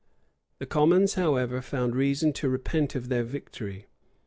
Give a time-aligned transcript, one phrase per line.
[0.57, 3.85] The commons, however, found reason to repent of their victory.